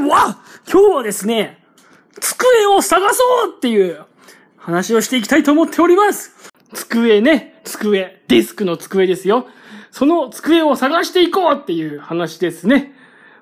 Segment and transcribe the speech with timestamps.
[0.00, 0.38] は、
[0.70, 1.64] 今日はですね、
[2.20, 4.04] 机を探そうっていう
[4.56, 6.52] 話をしていきたいと思っております。
[6.74, 9.46] 机ね、机、デスクの机ですよ。
[9.90, 12.94] その机を探していこうっていう話ですね。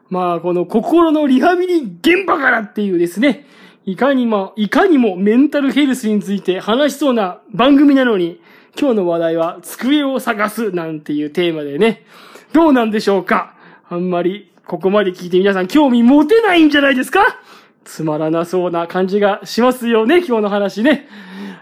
[0.08, 3.46] まあ、この心のリハビリ現場からっていうですね、
[3.86, 8.40] いかにも、いかにもメンタルヘルスについて話しそうな番組なのに、
[8.78, 12.04] 今日の話題は机を探すなんていうテーマでね、
[12.52, 13.54] どうなんでしょうか
[13.88, 17.40] あんまりここまで聞いて皆さん興味持てないんじゃないですか？
[17.84, 21.08] つまらなそうな感じがしますよね、今日の話ね。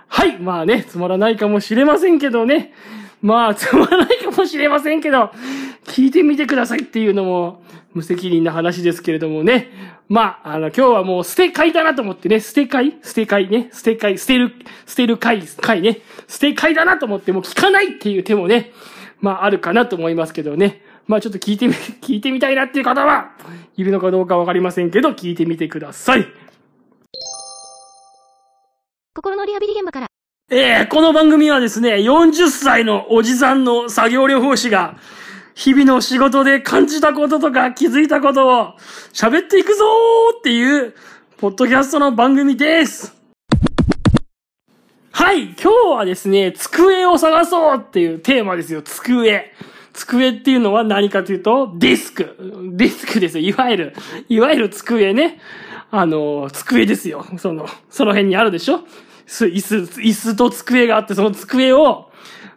[0.09, 2.75] はい、まあね、つまらないかもしれませんけどね。
[3.23, 5.31] まあ、つまらないかもしれませんけど、
[5.87, 7.63] 聞いてみてくださいっていうのも、
[7.95, 9.71] 無責任な話ですけれどもね。
[10.11, 14.53] まあ、あの、今日はもう捨て会だなと思ってね、捨て会捨て会ね、捨て会、捨てる、
[14.85, 18.71] 捨てる会、会ね、捨て会だなと思ってもう聞かないっていう手もね、
[19.23, 20.83] まああるかなと思いますけどね。
[21.09, 23.31] まあちょっと聞いてみ、 聞いてみたいなっていう方は、
[23.77, 26.29] いるのかどうかわかりませんけど、聞いてみてください。
[29.15, 30.07] 心のリハビリ現場から。
[30.51, 34.97] ええー、この番組はですね、40歳のおじさんの作業療法士が、
[35.55, 38.75] 日々の仕事で感じたこととか気づいたことを
[39.13, 40.95] 喋っていくぞーっていう、
[41.39, 43.17] ポッドキャストの番組です。
[45.11, 49.53] はい、今日はですね、机を探そうっていうテーマですよ、机。
[49.99, 52.37] 机っていうのは何かというと、ディスク。
[52.73, 53.49] ディスクですよ。
[53.49, 53.95] いわゆる、
[54.29, 55.41] いわゆる机ね。
[55.91, 57.25] あの、机ですよ。
[57.39, 58.85] その、その辺にあるでしょ？
[59.27, 62.11] 椅子、椅子と机があって、その机を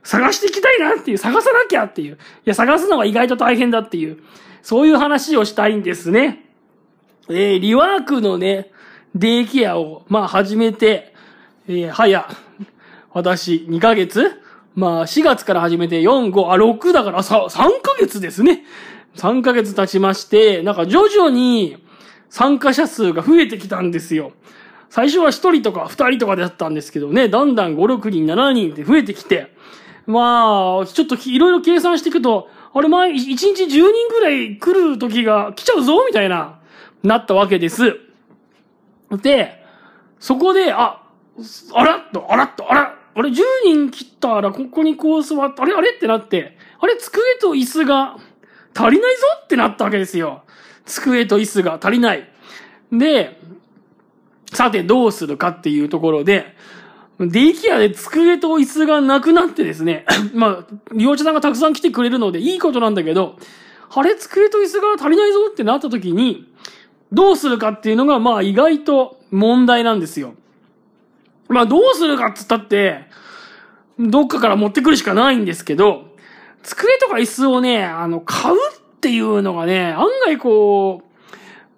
[0.04, 2.16] 探していきたいなっていう、探さなきゃっていう。
[2.16, 4.20] いや、探すのが意外と大変だっていう。
[4.62, 6.46] そういう話をしたいんですね。
[7.30, 8.72] えー、リワークのね、
[9.16, 11.14] デイケアを、まあ、始めて、
[11.68, 12.28] えー、早、
[13.14, 14.42] 私、2ヶ月
[14.76, 18.64] まあ、4月から始めて4、5、あ、6だからさ、3ヶ月ですね。
[19.16, 21.84] 3ヶ月経ちまして、なんか徐々に
[22.30, 24.32] 参加者数が増えてきたんですよ。
[24.90, 29.54] 最初は1人とか2人とかだったんですけどね、だんだん5、6人、7人って増えてきて、
[30.06, 36.60] まあ、ちょっといろいろ計算していくと、あれ前、1日10人ぐらい来る時が来ちゃうぞみたいな、
[37.04, 38.00] なったわけです。
[39.22, 39.64] で、
[40.20, 41.02] そこで、あ、
[41.74, 43.36] あらっと、あらっと、あら、あれ、10
[43.66, 48.18] 人切ったら、ここにこう座って、あれあれってなって、あれ、机と椅子が
[48.74, 50.44] 足りないぞってなったわけですよ。
[50.86, 52.28] 机と椅子が足りない。
[52.92, 53.40] で、
[54.54, 56.56] さてどうするかっていうところで、
[57.20, 63.38] デイケアで机と椅子がなくなってですね、 まあ、利用者さんがたくさん来てくれるのでいいことなんだけど、
[63.94, 66.48] あれ、机と椅子が足りないぞってなった時に、
[67.12, 70.34] どうするかっていうのが、まあ意外と問題なんですよ。
[71.52, 73.06] まあどうするかっつったって、
[74.00, 76.16] どっかから持ってくるしかないんですけど、
[76.64, 81.04] 机とか椅子をね、あの、買うっていうのがね、案外こ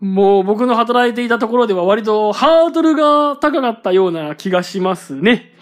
[0.01, 5.53] う、もう僕の働いていたところでは割とハードルが高かったような気がしますね。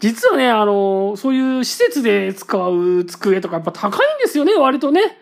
[0.00, 5.18] 実はね、あの、そういう施設で使う机とかやっぱ高いんですよね、割とね。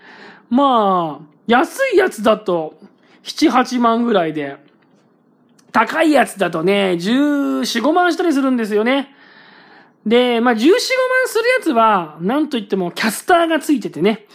[0.50, 2.78] まあ、安いやつだと、
[3.24, 4.56] 7、8万ぐらいで、
[5.74, 9.12] 高いやつだとね、14、5万したりするんですよね。
[10.06, 10.70] で、まあ、14、5万
[11.26, 14.26] するやつは、なんといってもキャスターがついててね。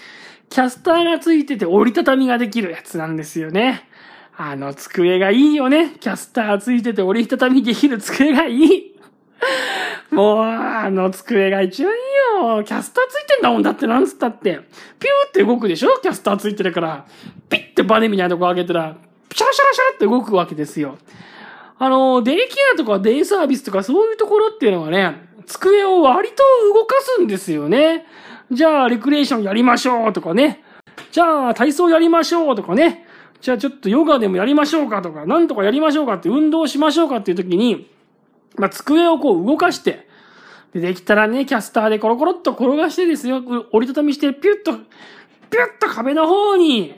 [0.49, 3.87] キャスターがついてて折りたたみができるやつなんですよね。
[4.35, 5.91] あの机がいいよね。
[6.01, 8.95] キャスターついてて折りたたみできる机がいい。
[10.11, 12.63] もう、あの机が一番いいよ。
[12.65, 14.55] キャスターついてんだもんだってなんつったって。
[14.55, 14.63] ピュー
[15.29, 15.99] って動くでしょ？
[16.01, 17.05] キャスターついてるから。
[17.47, 18.97] ピッてバネみたいなとこ上げたら、
[19.31, 20.97] シャラシャラシャラって動くわけですよ。
[21.79, 28.05] あの、デイケアとかデイサービスとかそういうところっていうのはね、机を割と動かすんですよね。
[28.51, 30.61] じゃあ、レクリエーションやりましょうとかね。
[31.11, 33.05] じゃあ、体操やりましょうとかね。
[33.39, 37.89] じゃあ、ちょっとヨガでもやりましょうかとか、なんとかやりましょうかって運動しましょうかっていう時に、
[38.57, 40.09] まあ、机をこう動かして、
[40.73, 43.41] で、できたらね、キャスターでコロコロっと転がしてですよ、
[43.71, 46.93] 折りたたみして、ピュッと、ピュッと壁の方に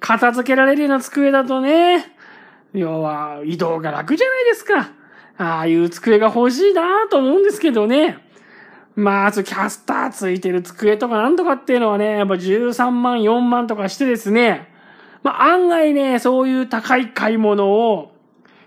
[0.00, 2.17] 片付けられるような机だとね、
[2.74, 4.92] 要は、移動が楽じゃないですか。
[5.38, 8.18] ああいう机が欲しいなと思うんですけどね。
[8.96, 14.68] まあ、キャスターついてる机とかなんとかっていうのはね、やっぱ13万、4万とかしてですね。
[15.22, 18.12] まあ、案外ね、そういう高い買い物を、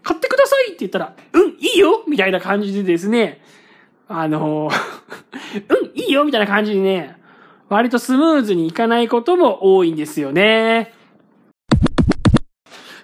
[0.03, 3.41] 買ってくださいって言ったら、うん、いいよみたいな感じでですね、
[4.07, 4.69] あの
[5.69, 7.17] うん、いいよみたいな感じにね、
[7.69, 10.93] 割とスムーズにいかないことも多いんですよね。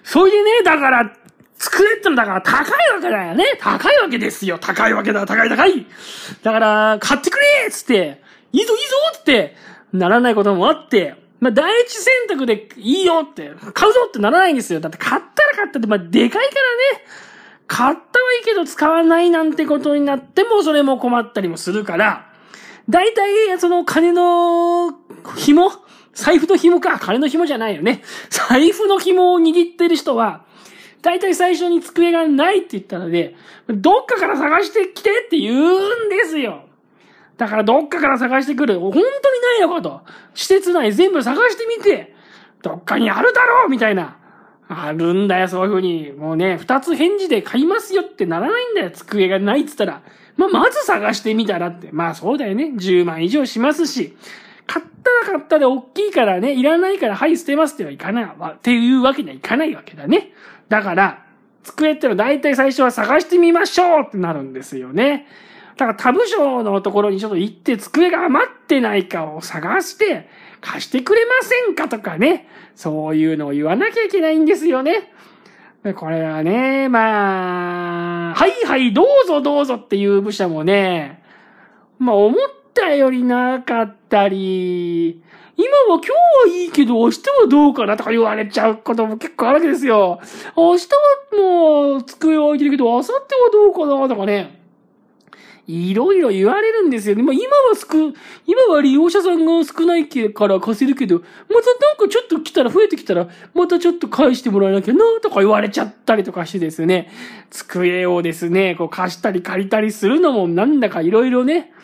[0.08, 1.12] それでね、だから、
[1.58, 3.44] 机ってのだから高いわけだよね。
[3.60, 4.58] 高いわけですよ。
[4.58, 5.26] 高いわけだ。
[5.26, 5.86] 高い高い。
[6.42, 9.54] だから、買ってくれつって、いいぞいいぞって
[9.92, 14.80] ならないこともあって、まあ、第一選択でいいよって、買うぞってならないんですよ。
[14.80, 17.04] だって買ったら買ったって、まあ、でかいからね。
[17.66, 22.30] 買ったはいいけど使わないなんてことになっても、それも困ったりもするから、
[22.88, 24.94] 大体、その金の
[25.36, 25.70] 紐
[26.18, 26.98] 財布の紐か。
[26.98, 28.02] 金の紐じゃないよね。
[28.28, 30.44] 財布の紐を握ってる人は、
[31.00, 33.36] 大体最初に机がないって言ったので、
[33.68, 36.64] どっかから探してきてって言うんですよ。
[37.36, 38.80] だからどっかから探してくる。
[38.80, 40.00] 本当にないのかと。
[40.34, 42.16] 施設内全部探してみて、
[42.62, 44.16] どっかにあるだろうみたいな。
[44.68, 46.10] あるんだよ、そういうふうに。
[46.10, 48.90] もうね、二つ返事で買いますよってならないんだよ。
[48.90, 50.02] 机がないって言ったら。
[50.36, 51.90] まあ、まず探してみたらって。
[51.92, 52.72] まあそうだよね。
[52.74, 54.16] 10万以上しますし。
[54.68, 60.32] 買ったら買ったで大きいからね、いらないからはい捨てますってはいかない、っていうわけにはいかないわけだね。
[60.68, 61.24] だから、
[61.64, 65.26] 机ってのは大体最初は探してみましょうってなるんですよね。
[65.76, 70.28] だから他部署のところにちょっと行って机が余ってないかを探して
[70.60, 72.48] 貸してくれませんかとかね。
[72.74, 75.12] そういうのを言わなきゃいけないんですよね。
[75.96, 81.22] これはね、まあ、はいはいどうぞどうぞっていう部署もね、
[81.98, 85.20] まあ思ったよりなかったり、
[85.56, 86.10] 今は今日
[86.50, 90.20] はいいけど明日はどうかなとか言われちゃうことも結構あるわけですよ。
[90.56, 90.88] 明日
[91.34, 93.18] はもう机を置いてるけど、明後日は
[93.52, 94.56] どうかなとかね。
[95.66, 97.22] いろいろ言われるんですよね。
[97.22, 98.16] まあ今は少、
[98.46, 107.10] 今は利用者さんが少ないから貸せるけど、またなんかちょっと来たら増えてきたら、またちょっと返してもらえなきゃな、とか言われちゃったりとかしてですね、
[107.50, 111.74] 机をですね、こう貸したり借りたりするのもなんだかいろいろね、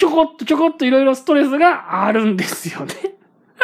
[0.00, 2.94] ちょこっとちょこっといろいろストレスがあるんですよね。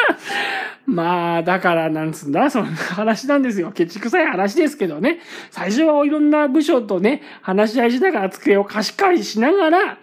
[0.84, 3.72] まあ、だからなんつんだ、そんな話なんですよ。
[3.72, 5.20] ケチくさい話ですけどね。
[5.50, 9.98] 最初はいろんな部署とね、話し合いしながら机を貸し借りしながら、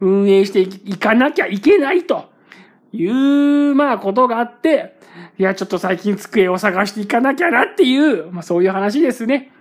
[0.00, 2.30] 運営していかなきゃいけないと
[2.92, 4.98] いう、まあ、ことがあって、
[5.38, 9.52] いや、ちょっと最近机を探していかなきゃなっていう、まあそういう話ですね。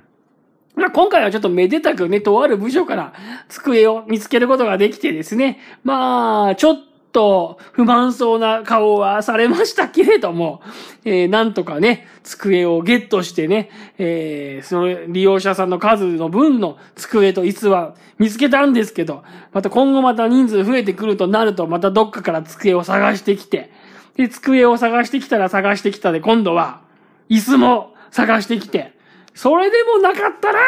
[0.77, 3.13] まあ、今回はちょっとめでたくね、とある部署から
[3.49, 6.77] 机を見つけることができてですね、まあ、ちょっ
[7.11, 10.61] と不満そうな顔はされましたけれども、
[11.03, 23.71] えー、なんとかね、机をゲットしてね、えー、それ、利用者さんの数の分の机と椅子は見つけたんですけど、また今後また人数増えてくるとなると、またどっかから机を探してきて、
[24.15, 26.81] で、机を探してきたら探してきたで、今度は、
[27.29, 28.96] 椅子も探してきて、
[29.37, 30.59] それでもなかったら、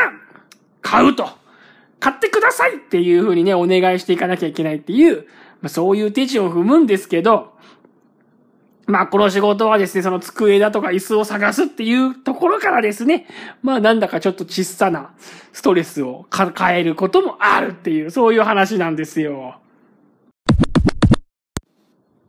[0.83, 1.27] 買うと。
[1.99, 5.25] 買ってくださいっていう風にね、お願いしていかなきゃいけないっていう、
[5.59, 7.51] まあ、そういう手順を踏むんですけど、
[8.85, 13.25] まあ、この仕事はですね、その机だとか椅子を探すっていうところからですね、
[13.63, 15.15] まあ、なんだかちょっと小さな
[15.51, 19.59] ストレスを抱えることもあるっていう、そういう話なんですよ。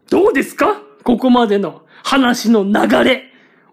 [0.09, 0.81] どうですか？
[1.05, 3.25] ここまでの話の流れ。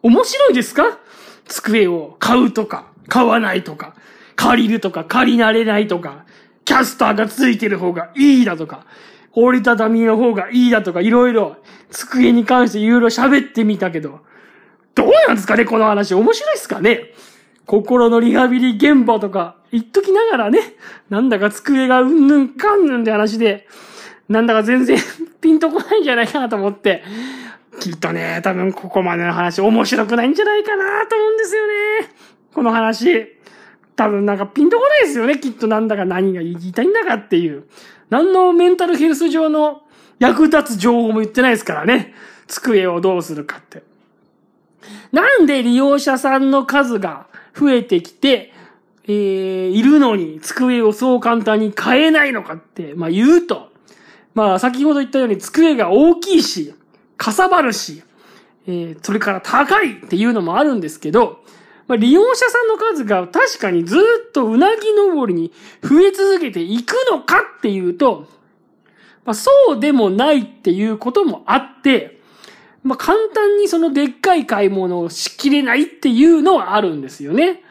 [0.03, 0.99] 面白いですか？
[1.47, 3.95] 机を買うとか、買わないとか、
[4.35, 6.25] 借りるとか、借りられないとか、
[6.65, 8.85] キャスターがついてる方がいいだとか、
[9.33, 11.57] 折りたたみの方がいいだとか、いろいろ、
[11.89, 14.19] 机に関していろいろ喋ってみたけど、
[14.95, 16.13] どうなんですかねこの話。
[16.13, 17.13] 面白いですかね
[17.67, 20.59] 心のリハビリ現場とか言っときながらね、
[21.09, 23.67] なんだか机がうんぬんかんぬんって話で、
[24.29, 24.97] なんだか全然
[25.39, 27.03] ピンとこないんじゃないかなと思って、
[27.79, 31.73] きっとね、多分ここまでの話面白くないんじゃないかなと思うんですよね。
[32.53, 33.37] この話。
[33.95, 35.39] 多分なんかピンとこないですよね。
[35.39, 37.65] きっとなんだか何が言いたいんだかっていう。
[38.09, 39.81] 何のメンタルヘルス上の
[40.19, 42.13] 役立つ情報も言ってないですからね。
[42.47, 43.83] 机をどうするかって。
[45.11, 48.53] なんで利用者さんの数が増えてきて、
[49.05, 53.71] えー、いるのに机をそう簡単に買えないのかって、まあ言うと、
[54.35, 56.75] まあ先ほど言ったように机が大きいし、
[57.17, 58.03] かさばるし、
[58.67, 61.43] えー、それから高いっていうのもあるんですけど、
[61.87, 68.27] まあ、利用者さんの数が確かにずっとうなぎ登りに増え続けていくのかっていうと、
[69.25, 72.19] まあ、そうでもないっていうこともあって、
[72.83, 77.63] まあ、簡単にそのでっかい買い物をしきれないっていうのはあるんですよね。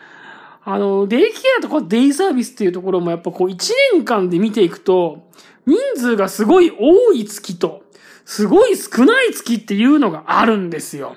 [0.69, 5.31] あの、デイケアとかデイサービスっていうところもやっぱこう1年間で見ていくと、
[5.65, 7.83] 人数がすごい多い月と、
[8.27, 11.17] すごい少ない月っていうのがあるんですよ。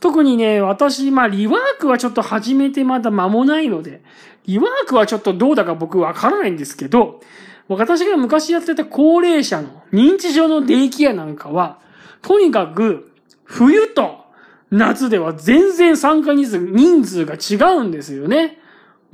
[0.00, 4.02] 特にね、私、まあ、リワークはちょっと始めてまだ間もないので、
[4.44, 7.20] リワークはちょっとどうだか僕わからないんですけど、
[7.68, 11.78] 私が昔やってた高齢者の認知症のデイケアなんかは、
[12.20, 13.12] とにかく、
[13.44, 14.24] 冬と
[14.70, 18.58] 夏では全然参加人数、人数が違うんですよね。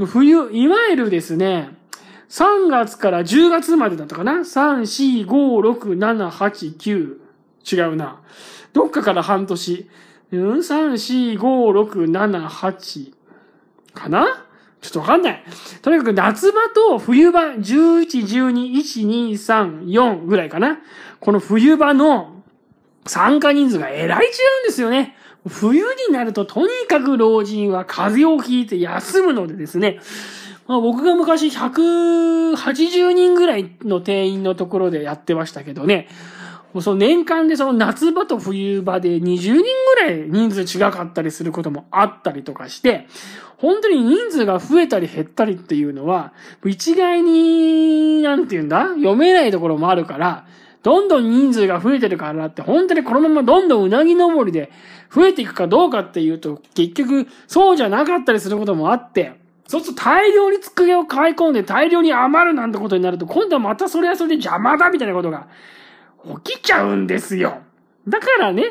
[0.07, 1.77] 冬、いわゆるですね、
[2.31, 6.77] 3月から10月までだったかな ?3、4、5、6、7、8、
[7.65, 8.21] 9、違うな。
[8.73, 9.91] どっかから半年。
[10.31, 11.41] うん、3、4、5、
[11.91, 13.13] 6、7、8
[13.93, 14.47] かな？
[14.81, 15.45] ちょっとわかんない。
[15.83, 20.79] とにかく夏場と冬場、11、12、1、2、3、4ぐらいかな。
[21.19, 22.43] この冬場の
[23.07, 24.31] 参加人数がえらい違う
[24.67, 25.17] んですよね。
[25.49, 29.99] 冬になるととにかく老人は風邪をひいて休むのでですね。
[30.71, 36.07] まあ、僕が昔180人ぐらいの定員のところでやってましたけどね。
[36.73, 39.65] もうその年間でその夏場と冬場で20人ぐ
[39.97, 43.09] らい人数違かったりすることもあったりとかして、
[43.57, 46.33] 本当に人数が増えたり減ったりっていうのは、
[46.65, 48.91] 一概に、なんて言うんだ？
[48.91, 50.47] 読めないところもあるから、
[50.85, 54.71] どんどん人数が増えてるからって、本当にこのままどんどんうなぎ登りで
[55.13, 59.40] 増えていくかどうかっていうと、結局そうじゃなかったりすることもあって、
[59.71, 65.47] そうすると大量に机を買い込んで大量に余るなんてことになると、今度はまたそれはそれで邪魔だみたいなことが
[66.45, 67.61] 起きちゃうんですよ。
[68.09, 68.65] だからね、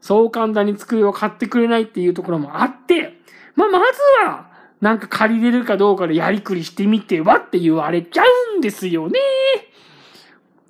[0.00, 3.18] そう簡単に机を買ってくれないっていうところもあって、
[3.56, 4.48] まあ、まずは、
[4.80, 8.22] なんか借りれるかどうかでやりくりしてみてはって言われちゃ
[8.54, 9.18] うんですよね。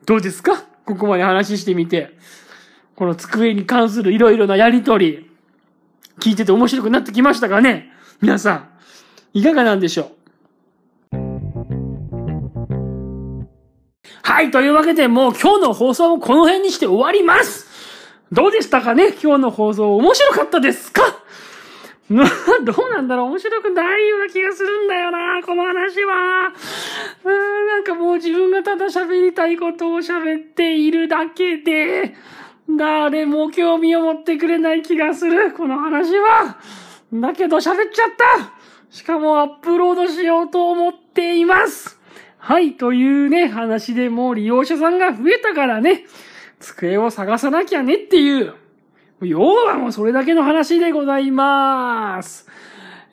[0.06, 0.64] どうですか？
[0.86, 2.16] ここまで話してみて。
[2.96, 5.30] この机に関するいろいろなやりとり、
[6.20, 7.90] 聞いてて面白くなってきましたかね？
[8.22, 8.68] 皆さん、
[9.34, 10.12] いかがなんでしょ
[11.12, 11.16] う？
[14.22, 17.66] はい、というわけでもう今日の放送もこの辺にして終わります。
[18.32, 19.08] どうでしたかね？
[19.08, 21.02] 今日の放送面白かったですか？
[22.08, 22.24] どう
[22.90, 23.26] なんだろう？
[23.26, 26.52] 面白くないような気がするんだよな、この話は。
[27.24, 32.14] うーん、なんかもう自分がただ喋りたいことを喋っているだけで、
[32.70, 36.58] 誰も興味を持ってくれない気がする、この話は。
[37.12, 38.63] だけど喋っちゃった。
[38.94, 41.98] しかもアップロードしようと思っています。
[42.38, 46.04] はい、というね、話でもう利用者さんが増えたからね、
[46.60, 48.54] 机を探さなきゃねっていう、
[49.20, 52.46] 要はもうそれだけの話でございます。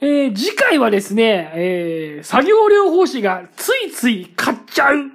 [0.02, 5.10] えー、次回はですね、えー、作業療法士がついつい買っちゃう、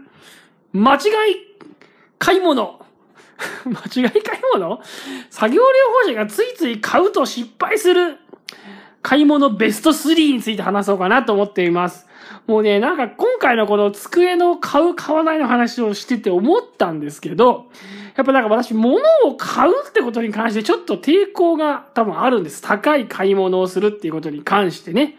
[0.73, 1.01] 間違い
[2.19, 2.85] 買い物。
[3.67, 4.83] 間違い買い物？
[5.31, 5.65] 作業療
[6.03, 8.19] 法士がついつい買うと失敗する。
[9.07, 12.09] 買い物ベスト3について話そうかなと思っています。
[12.49, 17.67] もうね、なんか今回のこの机の買う買わないの話をしてて思ったんですけど、
[18.17, 22.61] やっぱなんか私物を買うってことに関してちょっと抵抗が多分あるんです。
[22.61, 25.19] 高い買い物をするっていうことに関してね。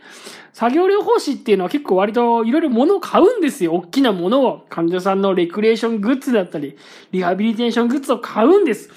[0.51, 3.71] 作業療法士っていうのは結構割といろいろ物を買うんですよ。
[3.73, 4.65] 大きなものを。
[4.69, 6.77] 患者さんのレクリエーショングッズだったり、
[7.13, 8.89] リハビリテーショングッズを買うんです。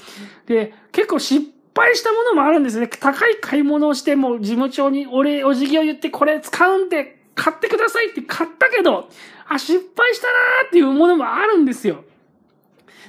[0.46, 2.88] で、結構失敗したものもあるんですね。
[2.88, 9.08] 高い買い物をしても事務長にお礼、お辞儀を言ってこれ使うんで買ってくださいって買ったけど、
[9.48, 12.04] あ、失敗したなーっていうものもあるんですよ。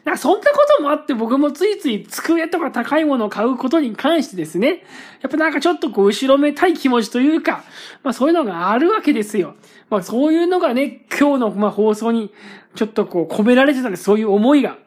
[0.04, 4.84] だからそんなこともあって僕もついつい机とか高いものを買うことに関してですね、
[5.22, 7.64] やっぱなんかちょっとこう後ろめたい気持ちというか、
[8.02, 9.56] まあそういうのがあるわけですよ。
[9.90, 12.34] まあそういうのがね、今日のまあ放送に
[12.74, 14.78] ちょっとこう込められてたんです、そういう思いが。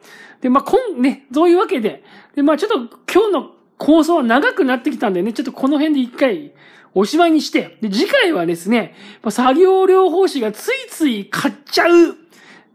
[0.41, 2.03] で、まあ今ね、そういうわけで、
[2.35, 6.51] で、まあちょっと今日の構想は長くなってきたんでね、ちょっとこの辺で一回
[6.93, 8.95] おしまいにして、で、次回はですね、
[9.29, 12.15] 作業療法士がついつい買っちゃう。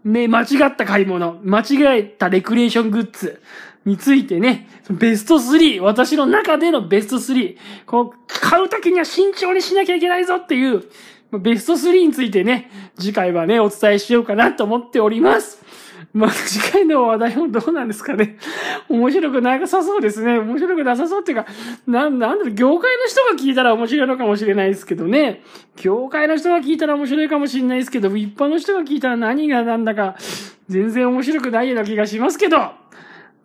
[0.04, 3.40] ね、間違った買い物、間違えたレクリエーショングッズ。
[3.87, 10.85] についてね、ベスト3、私の中でのベスト3、こう、買うときには慎重にしなきゃいけないぞっていう、
[11.33, 15.62] ベスト3についてね、次回はね、お伝えしようかなと思っております。
[16.12, 18.37] まあ、次回の話題もどうなんですかね。
[18.88, 20.38] 面白くなさそうですね。
[20.38, 21.47] 面白くなさそうっていうか、
[21.87, 25.43] な、なんだろう、業界の人が聞いたら面白いのかもしれないですけどね。
[25.76, 30.17] 業界の人が聞いたら面白いかもしれないですけど、一般の人が聞いたら何がなんだか、
[30.69, 32.59] 全然面白くないような気がしますけど。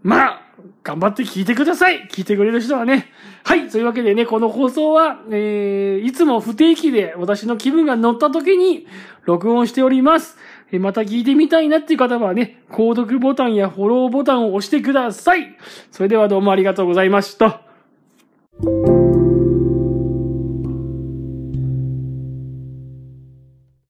[0.01, 0.41] まあ、
[0.83, 2.07] 頑張って聞いてください。
[2.11, 3.11] 聞いてくれる人はね。
[3.43, 3.69] はい。
[3.69, 8.87] というわけでね、この放送は、えー、いつも不定期で私の気分が乗った時に
[9.25, 10.37] 録音しております。
[10.71, 15.57] また聞いてみたいなっていう方はね、購読ボタンやフォローボタンを押してください。
[15.91, 17.61] それではどうもありがとうございました。